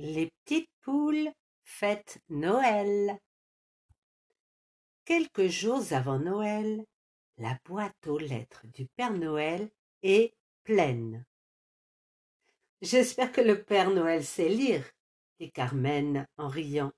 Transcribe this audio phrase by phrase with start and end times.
[0.00, 1.28] Les petites poules
[1.64, 3.18] fêtent Noël.
[5.04, 6.84] Quelques jours avant Noël,
[7.36, 9.68] la boîte aux lettres du Père Noël
[10.04, 10.32] est
[10.62, 11.24] pleine.
[12.80, 14.88] J'espère que le Père Noël sait lire,
[15.40, 16.92] dit Carmen en riant.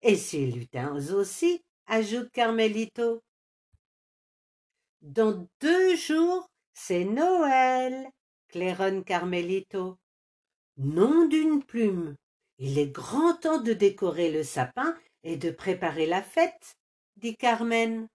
[0.00, 3.22] Et ses lutins aussi, ajoute Carmelito.
[5.02, 8.08] Dans deux jours, c'est Noël,
[8.48, 9.98] claironne Carmelito.
[10.78, 12.16] Nom d'une plume.
[12.58, 16.76] Il est grand temps de décorer le sapin et de préparer la fête,
[17.16, 18.08] dit Carmen.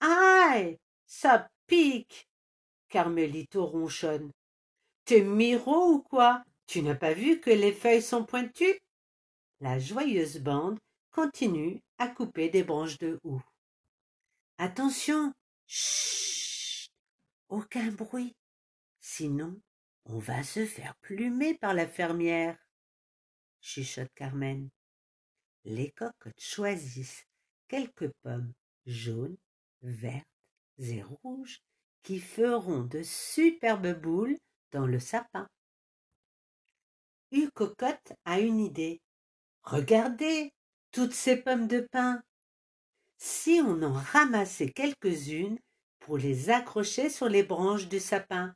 [0.00, 2.26] Aïe, ça pique.
[2.88, 4.30] Carmelito ronchonne.
[5.04, 6.42] T'es miro ou quoi?
[6.66, 8.78] Tu n'as pas vu que les feuilles sont pointues?
[9.60, 10.78] La joyeuse bande
[11.10, 13.42] continue à couper des branches de houx.
[14.58, 15.32] Attention,
[15.66, 16.90] chut,
[17.48, 18.34] aucun bruit,
[19.00, 19.60] sinon
[20.08, 22.56] on va se faire plumer par la fermière,
[23.60, 24.70] chuchote Carmen.
[25.64, 27.26] Les cocottes choisissent
[27.68, 28.52] quelques pommes
[28.86, 29.36] jaunes,
[29.82, 30.26] vertes
[30.78, 31.60] et rouges
[32.02, 34.38] qui feront de superbes boules
[34.70, 35.48] dans le sapin.
[37.32, 39.00] Une cocotte a une idée.
[39.62, 40.52] Regardez
[40.92, 42.22] toutes ces pommes de pin.
[43.18, 45.58] Si on en ramassait quelques-unes
[45.98, 48.54] pour les accrocher sur les branches du sapin.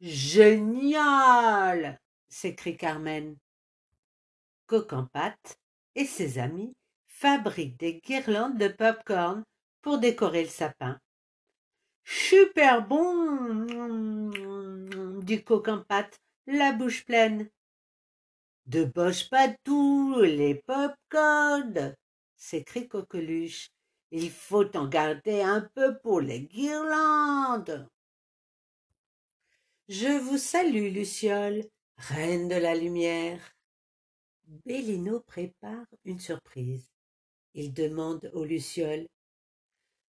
[0.00, 3.36] Génial s'écrie Carmen.
[4.66, 5.58] Coq en pâte
[5.94, 6.74] et ses amis
[7.06, 9.44] fabriquent des guirlandes de pop-corn
[9.82, 10.98] pour décorer le sapin.
[12.04, 14.30] Super bon
[15.22, 17.48] dit Coq en pâte, la bouche pleine.
[18.66, 21.94] De boche pas tous les pop-corn
[22.36, 23.70] s'écrie Coqueluche.
[24.10, 27.88] Il faut en garder un peu pour les guirlandes.
[29.88, 31.62] Je vous salue, Luciole,
[31.98, 33.54] reine de la lumière.
[34.64, 36.90] Bellino prépare une surprise.
[37.52, 39.06] Il demande aux Lucioles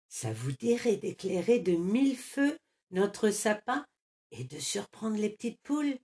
[0.08, 2.56] Ça vous dirait d'éclairer de mille feux
[2.92, 3.84] notre sapin
[4.30, 5.98] et de surprendre les petites poules?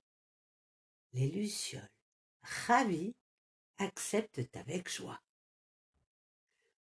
[1.13, 1.89] Les Lucioles,
[2.43, 3.15] ravis,
[3.79, 5.21] acceptent avec joie.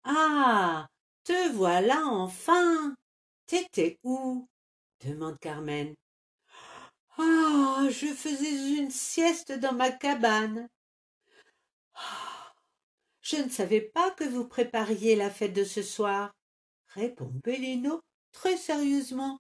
[0.03, 0.88] Ah
[1.25, 2.95] te voilà enfin
[3.45, 4.47] T'étais où?
[5.01, 5.94] demande Carmen.
[7.17, 10.69] Ah, je faisais une sieste dans ma cabane.
[11.95, 12.53] Ah,
[13.22, 16.31] je ne savais pas que vous prépariez la fête de ce soir,
[16.89, 18.01] répond Bellino
[18.31, 19.39] très sérieusement.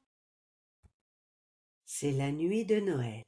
[1.85, 3.23] C'est la nuit de Noël.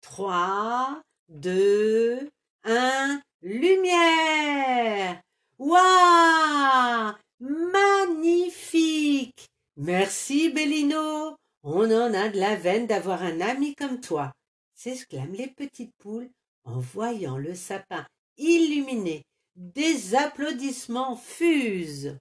[0.00, 2.30] Trois, deux,
[2.64, 5.20] un, lumière!
[5.58, 7.14] Waouh!
[7.40, 9.46] Magnifique!
[9.76, 11.36] Merci, Bellino!
[11.68, 14.32] On en a de la veine d'avoir un ami comme toi,
[14.76, 16.30] s'exclament les petites poules
[16.62, 18.06] en voyant le sapin
[18.36, 19.24] illuminé.
[19.56, 22.16] Des applaudissements fusent.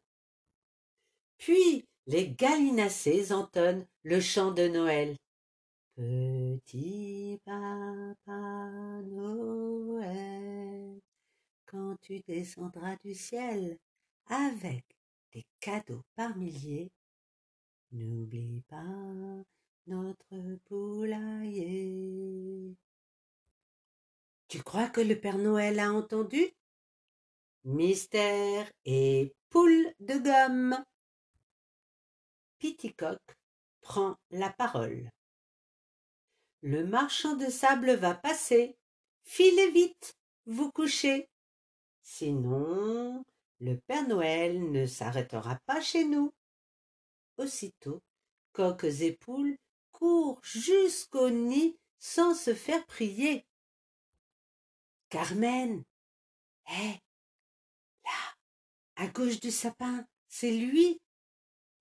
[1.37, 5.15] Puis les gallinacés entonnent le chant de Noël.
[5.95, 10.99] Petit papa Noël,
[11.67, 13.77] quand tu descendras du ciel
[14.25, 14.85] avec
[15.33, 16.89] des cadeaux par milliers,
[17.91, 19.45] N'oublie pas
[19.87, 22.75] notre poulailler.
[24.47, 26.51] Tu crois que le Père Noël a entendu?
[27.63, 30.83] Mystère et poule de gomme.
[32.59, 33.21] Piticock
[33.81, 35.11] prend la parole.
[36.61, 38.77] Le marchand de sable va passer.
[39.23, 41.29] Filez vite, vous couchez.
[42.01, 43.23] Sinon,
[43.59, 46.33] le Père Noël ne s'arrêtera pas chez nous.
[47.37, 48.01] Aussitôt,
[48.53, 49.57] coqs et poules
[49.91, 53.45] courent jusqu'au nid sans se faire prier.
[55.09, 55.83] Carmen
[56.67, 56.99] Hé
[58.03, 58.35] Là
[58.95, 60.99] À gauche du sapin, c'est lui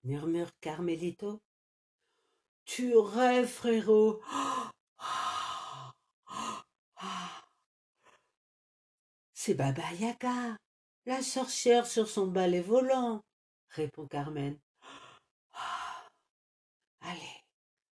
[0.05, 1.41] murmure Carmelito.
[2.65, 4.21] Tu rêves, frérot
[9.33, 10.57] C'est Baba Yaga,
[11.05, 13.23] la sorcière sur son balai volant,
[13.69, 14.57] répond Carmen.
[17.07, 17.43] Allez,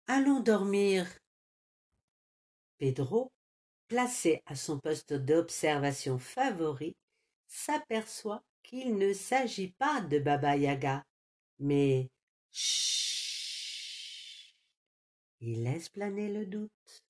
[0.07, 1.05] allons dormir.
[2.79, 3.31] Pedro,
[3.87, 6.95] placé à son poste d'observation favori,
[7.47, 11.05] s'aperçoit qu'il ne s'agit pas de Baba Yaga,
[11.59, 12.09] mais
[12.51, 14.55] chut,
[15.41, 17.03] il laisse planer le doute.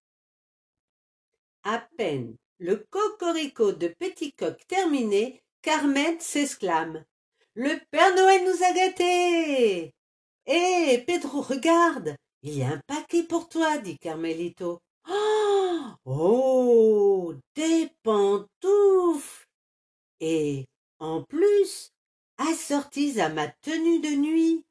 [1.63, 7.05] À peine le cocorico de Petit Coq terminé, Carmen s'exclame.
[7.53, 9.95] Le Père Noël nous a gâtés.
[10.45, 14.79] Hé, Pedro, regarde Il y a un paquet pour toi, dit Carmelito.
[16.05, 17.35] Oh
[18.03, 19.47] pantoufles
[20.19, 20.65] et,
[20.99, 21.91] en plus,
[22.37, 24.65] assorties à ma tenue de nuit,